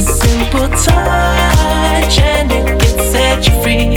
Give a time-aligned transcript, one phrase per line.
[0.00, 2.80] Simple touch and it
[3.46, 3.88] you free.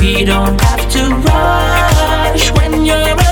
[0.00, 3.23] We don't have to rush when you're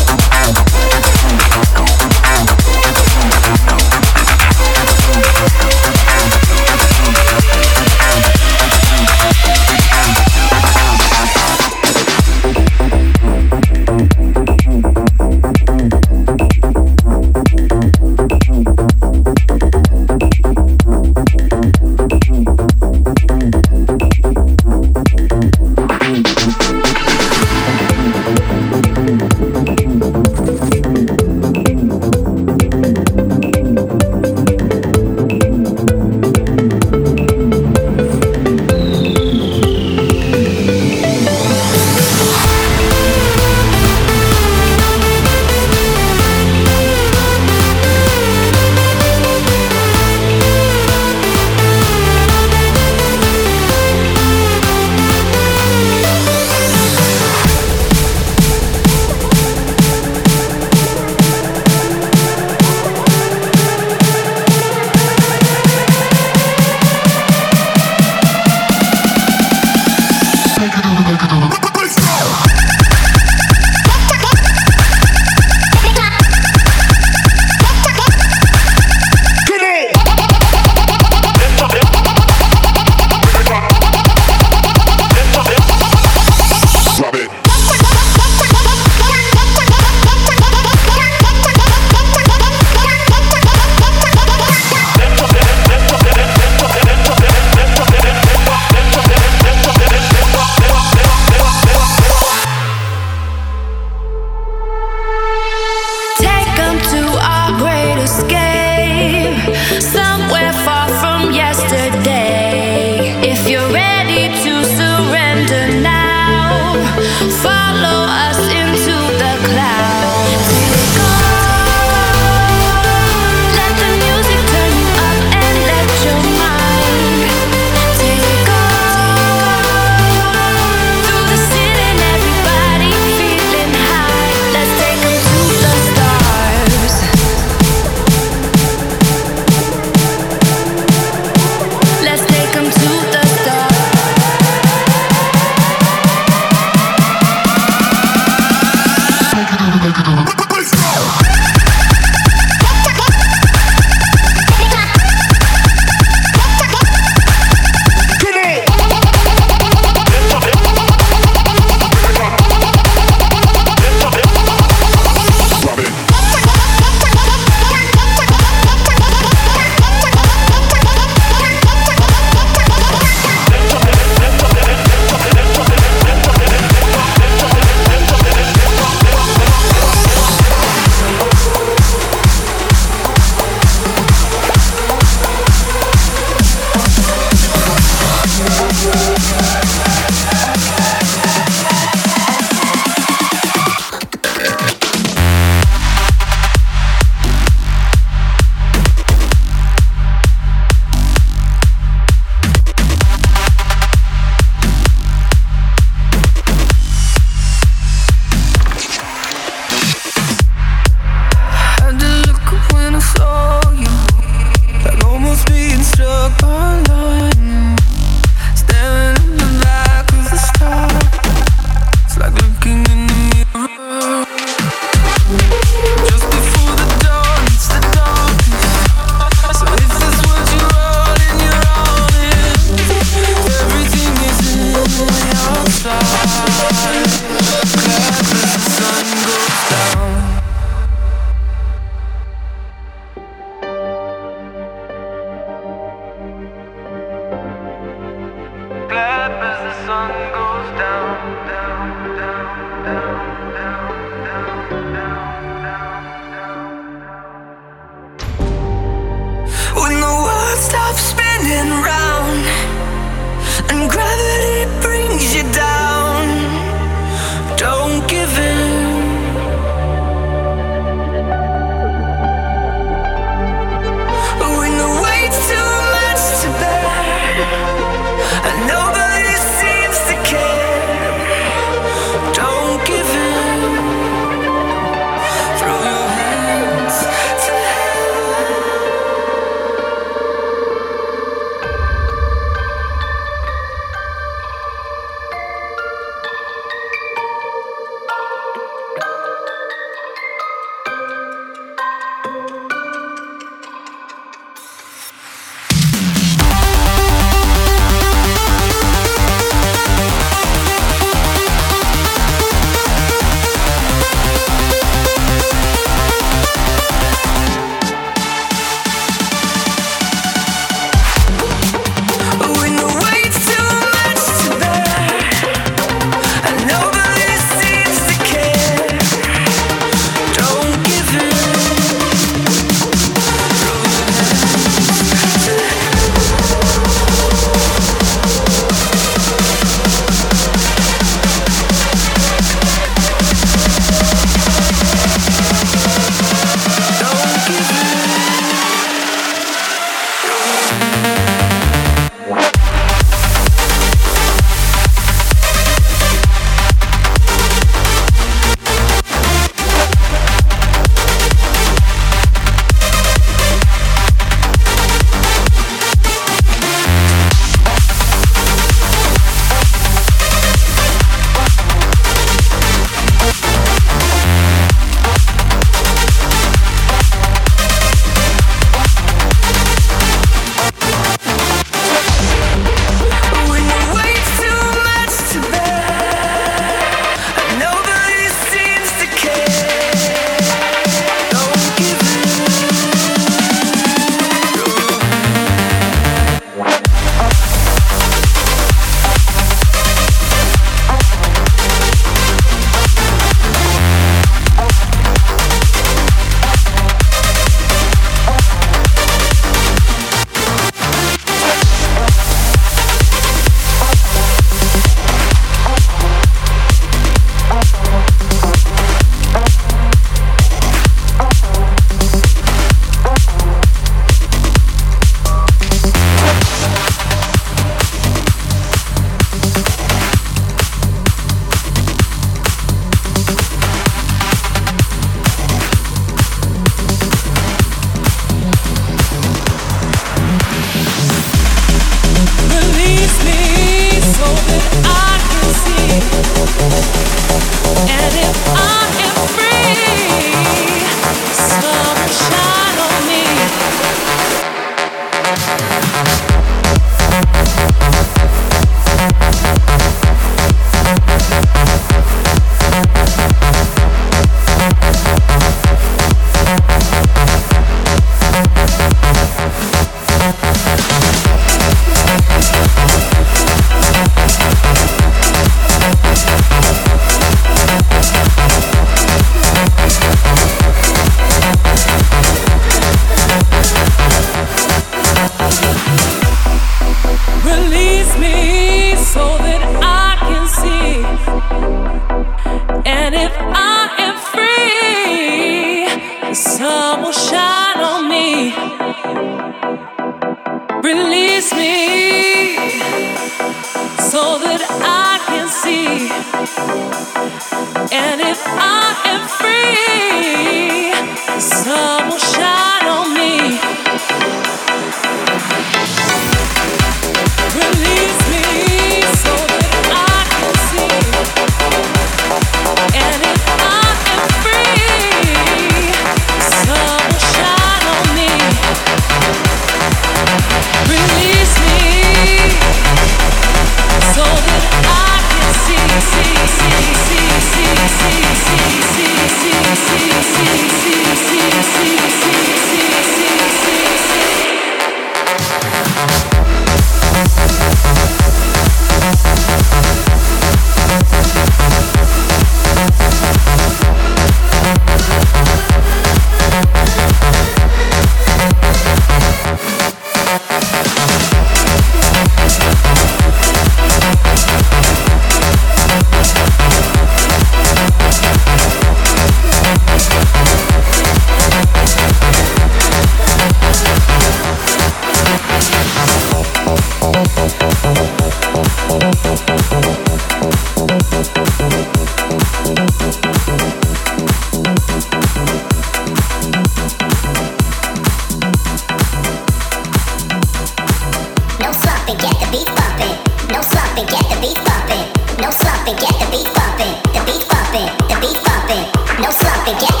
[598.21, 598.85] be thumping,
[599.19, 600.00] no slumping, get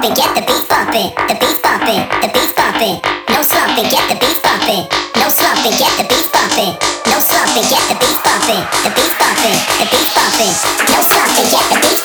[0.00, 2.96] slumping, get the beat bumping, the beat bumping, the beat bumping.
[3.28, 6.72] No slumping, get the beat bumping, no slumping, get the beat bumping,
[7.10, 10.52] no slumping, get the beat bumping, the beat bumping, the beat bumping.
[10.88, 11.99] No slumping, get the beat.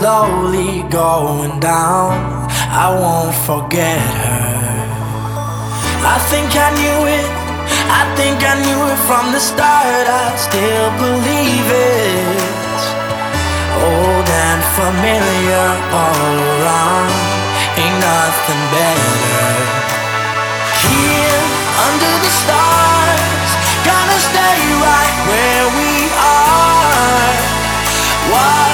[0.00, 2.48] Slowly going down.
[2.72, 4.80] I won't forget her.
[6.14, 7.28] I think I knew it.
[8.00, 10.04] I think I knew it from the start.
[10.08, 12.80] I still believe it.
[13.76, 17.12] Old and familiar all around.
[17.76, 19.12] Ain't nothing better
[20.88, 21.44] here
[21.88, 23.50] under the stars.
[23.84, 25.92] Gonna stay right where we
[26.24, 27.36] are.
[28.32, 28.69] Watch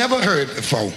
[0.00, 0.90] never heard before.